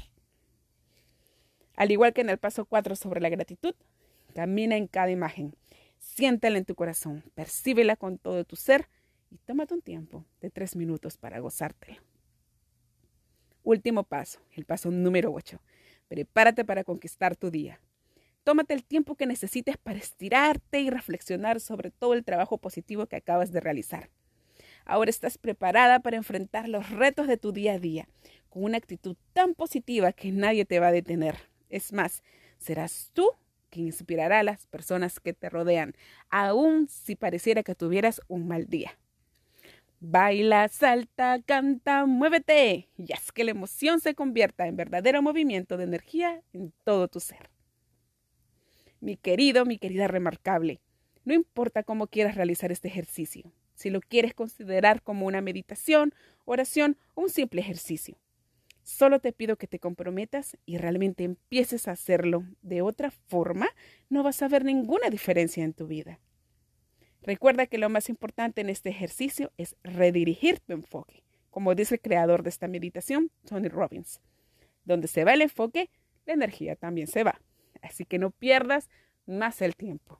Al 1.74 1.90
igual 1.90 2.12
que 2.12 2.20
en 2.20 2.30
el 2.30 2.38
paso 2.38 2.64
4 2.64 2.96
sobre 2.96 3.20
la 3.20 3.28
gratitud, 3.28 3.74
camina 4.34 4.76
en 4.76 4.86
cada 4.86 5.10
imagen, 5.10 5.54
siéntela 5.98 6.58
en 6.58 6.64
tu 6.64 6.74
corazón, 6.74 7.24
percíbela 7.34 7.96
con 7.96 8.18
todo 8.18 8.44
tu 8.44 8.56
ser 8.56 8.88
y 9.30 9.38
tómate 9.38 9.74
un 9.74 9.82
tiempo 9.82 10.24
de 10.40 10.50
tres 10.50 10.76
minutos 10.76 11.16
para 11.16 11.40
gozártelo. 11.40 12.00
Último 13.62 14.04
paso, 14.04 14.40
el 14.52 14.64
paso 14.64 14.90
número 14.90 15.32
8. 15.32 15.60
Prepárate 16.08 16.64
para 16.64 16.84
conquistar 16.84 17.36
tu 17.36 17.50
día. 17.50 17.80
Tómate 18.42 18.72
el 18.72 18.82
tiempo 18.82 19.14
que 19.14 19.26
necesites 19.26 19.76
para 19.76 19.98
estirarte 19.98 20.80
y 20.80 20.88
reflexionar 20.88 21.60
sobre 21.60 21.90
todo 21.90 22.14
el 22.14 22.24
trabajo 22.24 22.56
positivo 22.56 23.06
que 23.06 23.16
acabas 23.16 23.52
de 23.52 23.60
realizar. 23.60 24.08
Ahora 24.86 25.10
estás 25.10 25.36
preparada 25.36 26.00
para 26.00 26.16
enfrentar 26.16 26.66
los 26.66 26.88
retos 26.88 27.26
de 27.26 27.36
tu 27.36 27.52
día 27.52 27.74
a 27.74 27.78
día 27.78 28.08
con 28.48 28.64
una 28.64 28.78
actitud 28.78 29.16
tan 29.34 29.54
positiva 29.54 30.12
que 30.12 30.32
nadie 30.32 30.64
te 30.64 30.80
va 30.80 30.86
a 30.86 30.92
detener. 30.92 31.36
Es 31.68 31.92
más, 31.92 32.22
serás 32.58 33.10
tú 33.12 33.32
quien 33.70 33.86
inspirará 33.86 34.40
a 34.40 34.42
las 34.42 34.66
personas 34.66 35.20
que 35.20 35.32
te 35.32 35.48
rodean, 35.48 35.94
aun 36.30 36.88
si 36.88 37.16
pareciera 37.16 37.62
que 37.62 37.74
tuvieras 37.74 38.20
un 38.28 38.48
mal 38.48 38.66
día. 38.66 38.98
Baila, 40.00 40.68
salta, 40.68 41.42
canta, 41.44 42.06
muévete 42.06 42.88
y 42.96 43.12
haz 43.12 43.32
que 43.32 43.42
la 43.42 43.50
emoción 43.50 44.00
se 44.00 44.14
convierta 44.14 44.66
en 44.68 44.76
verdadero 44.76 45.22
movimiento 45.22 45.76
de 45.76 45.84
energía 45.84 46.42
en 46.52 46.72
todo 46.84 47.08
tu 47.08 47.18
ser. 47.18 47.50
Mi 49.00 49.16
querido, 49.16 49.64
mi 49.64 49.78
querida 49.78 50.06
remarcable, 50.06 50.80
no 51.24 51.34
importa 51.34 51.82
cómo 51.82 52.06
quieras 52.06 52.36
realizar 52.36 52.70
este 52.70 52.88
ejercicio, 52.88 53.52
si 53.74 53.90
lo 53.90 54.00
quieres 54.00 54.34
considerar 54.34 55.02
como 55.02 55.26
una 55.26 55.40
meditación, 55.40 56.14
oración 56.44 56.96
o 57.14 57.22
un 57.22 57.30
simple 57.30 57.60
ejercicio. 57.60 58.16
Solo 58.88 59.20
te 59.20 59.34
pido 59.34 59.56
que 59.56 59.66
te 59.66 59.78
comprometas 59.78 60.56
y 60.64 60.78
realmente 60.78 61.22
empieces 61.22 61.86
a 61.86 61.90
hacerlo. 61.90 62.44
De 62.62 62.80
otra 62.80 63.10
forma, 63.10 63.68
no 64.08 64.22
vas 64.22 64.40
a 64.40 64.48
ver 64.48 64.64
ninguna 64.64 65.10
diferencia 65.10 65.62
en 65.62 65.74
tu 65.74 65.86
vida. 65.86 66.20
Recuerda 67.20 67.66
que 67.66 67.76
lo 67.76 67.90
más 67.90 68.08
importante 68.08 68.62
en 68.62 68.70
este 68.70 68.88
ejercicio 68.88 69.52
es 69.58 69.76
redirigir 69.84 70.60
tu 70.60 70.72
enfoque, 70.72 71.22
como 71.50 71.74
dice 71.74 71.96
el 71.96 72.00
creador 72.00 72.42
de 72.42 72.48
esta 72.48 72.66
meditación, 72.66 73.30
Tony 73.44 73.68
Robbins. 73.68 74.22
Donde 74.84 75.06
se 75.06 75.22
va 75.22 75.34
el 75.34 75.42
enfoque, 75.42 75.90
la 76.24 76.32
energía 76.32 76.74
también 76.74 77.08
se 77.08 77.24
va. 77.24 77.42
Así 77.82 78.06
que 78.06 78.18
no 78.18 78.30
pierdas 78.30 78.88
más 79.26 79.60
el 79.60 79.76
tiempo. 79.76 80.18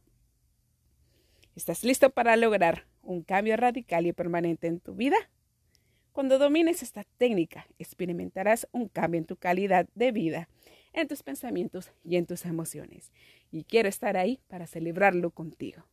¿Estás 1.56 1.84
listo 1.84 2.10
para 2.10 2.37
lograr 2.37 2.87
un 3.00 3.22
cambio 3.22 3.56
radical 3.56 4.06
y 4.06 4.12
permanente 4.12 4.66
en 4.66 4.78
tu 4.78 4.94
vida? 4.94 5.16
Cuando 6.12 6.38
domines 6.38 6.82
esta 6.82 7.04
técnica, 7.16 7.66
experimentarás 7.78 8.66
un 8.72 8.88
cambio 8.88 9.18
en 9.18 9.26
tu 9.26 9.36
calidad 9.36 9.86
de 9.94 10.12
vida, 10.12 10.48
en 10.92 11.06
tus 11.06 11.22
pensamientos 11.22 11.92
y 12.04 12.16
en 12.16 12.26
tus 12.26 12.44
emociones. 12.44 13.12
Y 13.50 13.64
quiero 13.64 13.88
estar 13.88 14.16
ahí 14.16 14.40
para 14.48 14.66
celebrarlo 14.66 15.30
contigo 15.30 15.84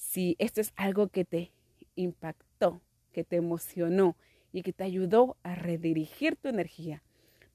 si 0.00 0.34
esto 0.38 0.62
es 0.62 0.72
algo 0.76 1.08
que 1.08 1.26
te 1.26 1.52
impactó, 1.94 2.80
que 3.12 3.22
te 3.22 3.36
emocionó 3.36 4.16
y 4.50 4.62
que 4.62 4.72
te 4.72 4.82
ayudó 4.82 5.36
a 5.42 5.54
redirigir 5.54 6.36
tu 6.36 6.48
energía 6.48 7.02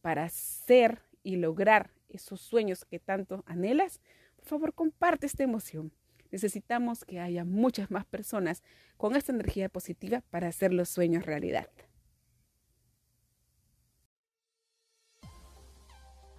para 0.02 0.26
hacer 0.26 1.02
y 1.24 1.38
lograr 1.38 1.90
esos 2.08 2.40
sueños 2.40 2.86
que 2.86 3.00
tanto 3.00 3.44
anhelas, 3.48 4.00
por 4.36 4.46
favor 4.46 4.74
comparte 4.74 5.26
esta 5.26 5.44
emoción. 5.44 5.92
Necesitamos 6.36 7.06
que 7.06 7.22
haya 7.22 7.46
muchas 7.46 7.92
más 7.92 8.04
personas 8.04 8.62
con 8.98 9.16
esta 9.16 9.32
energía 9.32 9.70
positiva 9.70 10.22
para 10.32 10.50
hacer 10.50 10.74
los 10.74 10.90
sueños 10.90 11.26
realidad. 11.26 11.70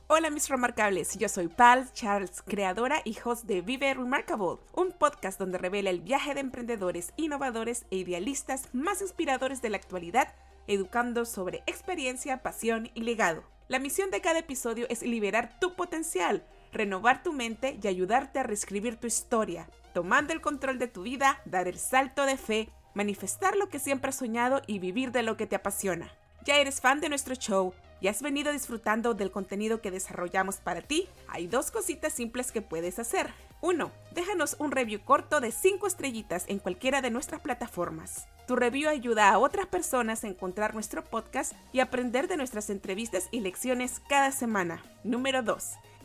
Hola 0.09 0.29
mis 0.29 0.51
remarkables, 0.51 1.17
yo 1.17 1.31
soy 1.31 1.49
Pal 1.49 1.91
Charles, 1.95 2.43
creadora 2.43 3.01
y 3.07 3.17
host 3.25 3.47
de 3.47 3.63
Vive 3.63 3.95
Remarkable, 3.95 4.59
un 4.75 4.93
podcast 4.93 5.39
donde 5.39 5.57
revela 5.57 5.89
el 5.89 6.03
viaje 6.03 6.35
de 6.35 6.41
emprendedores, 6.41 7.15
innovadores 7.17 7.87
e 7.91 7.97
idealistas 7.97 8.69
más 8.75 9.01
inspiradores 9.01 9.63
de 9.63 9.71
la 9.71 9.79
actualidad, 9.79 10.35
educando 10.67 11.25
sobre 11.25 11.63
experiencia, 11.67 12.43
pasión 12.43 12.91
y 12.93 13.01
legado. 13.01 13.45
La 13.69 13.79
misión 13.79 14.11
de 14.11 14.21
cada 14.21 14.41
episodio 14.41 14.87
es 14.91 15.01
liberar 15.01 15.59
tu 15.59 15.75
potencial, 15.75 16.47
renovar 16.71 17.23
tu 17.23 17.33
mente 17.33 17.79
y 17.83 17.89
ayudarte 17.89 18.39
a 18.39 18.43
reescribir 18.43 18.97
tu 18.97 19.07
historia, 19.07 19.71
tomando 19.97 20.35
el 20.35 20.43
control 20.43 20.79
de 20.79 20.89
tu 20.89 21.05
vida, 21.05 21.41
dar 21.47 21.69
el 21.69 21.79
salto 21.79 22.27
de 22.27 22.37
fe, 22.37 22.69
manifestar 22.93 23.57
lo 23.57 23.71
que 23.71 23.79
siempre 23.79 24.11
has 24.11 24.17
soñado 24.17 24.61
y 24.67 24.79
vivir 24.79 25.11
de 25.11 25.23
lo 25.23 25.39
que 25.39 25.47
te 25.47 25.57
apasiona. 25.57 26.13
¿Ya 26.45 26.57
eres 26.57 26.83
fan 26.83 27.01
de 27.01 27.09
nuestro 27.09 27.35
show? 27.35 27.73
¿Y 28.03 28.09
has 28.09 28.21
venido 28.21 28.53
disfrutando 28.53 29.15
del 29.15 29.31
contenido 29.31 29.81
que 29.81 29.91
desarrollamos 29.91 30.57
para 30.57 30.83
ti? 30.83 31.09
Hay 31.29 31.47
dos 31.47 31.71
cositas 31.71 32.13
simples 32.13 32.53
que 32.53 32.61
puedes 32.61 32.99
hacer. 32.99 33.31
Uno, 33.63 33.91
déjanos 34.11 34.57
un 34.59 34.71
review 34.71 35.01
corto 35.03 35.41
de 35.41 35.51
5 35.51 35.87
estrellitas 35.87 36.45
en 36.49 36.59
cualquiera 36.59 37.01
de 37.01 37.11
nuestras 37.11 37.41
plataformas. 37.41 38.29
Tu 38.47 38.55
review 38.55 38.91
ayuda 38.91 39.31
a 39.31 39.39
otras 39.39 39.65
personas 39.65 40.25
a 40.25 40.29
encontrar 40.29 40.75
nuestro 40.75 41.05
podcast 41.05 41.55
y 41.73 41.81
aprender 41.81 42.29
de 42.29 42.37
nuestras 42.37 42.69
entrevistas 42.69 43.29
y 43.31 43.41
lecciones 43.41 44.03
cada 44.11 44.31
semana. 44.31 44.83
Número 45.05 45.43
2. 45.43 45.65